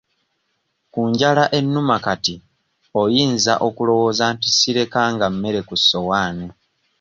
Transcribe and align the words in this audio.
Ku 0.91 1.01
njala 1.11 1.43
ennuma 1.59 1.95
kati 2.05 2.35
oyinza 3.01 3.53
okulowooza 3.67 4.25
nti 4.33 4.49
sirekanga 4.57 5.25
mmere 5.33 5.59
ku 5.67 5.75
ssowaani. 5.81 6.47